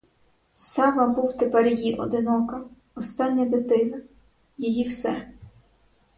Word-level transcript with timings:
Сава 0.55 1.07
був 1.07 1.37
тепер 1.37 1.67
її 1.67 1.95
одинока, 1.95 2.61
остання 2.95 3.45
дитина, 3.45 4.01
її 4.57 4.87
все. 4.87 5.27